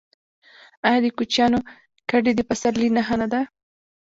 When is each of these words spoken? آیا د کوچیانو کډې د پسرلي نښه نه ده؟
آیا 0.87 0.99
د 1.03 1.07
کوچیانو 1.17 1.59
کډې 2.09 2.31
د 2.35 2.41
پسرلي 2.49 2.89
نښه 2.95 3.15
نه 3.21 3.27
ده؟ 3.33 3.41